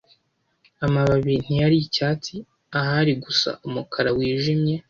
[0.85, 2.35] Amababi ntiyari icyatsi
[2.79, 4.75] ahari gusa umukara wijimye